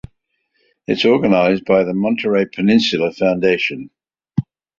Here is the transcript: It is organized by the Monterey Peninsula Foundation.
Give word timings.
It 0.87 0.93
is 0.93 1.05
organized 1.05 1.65
by 1.65 1.83
the 1.83 1.93
Monterey 1.93 2.45
Peninsula 2.51 3.13
Foundation. 3.13 3.91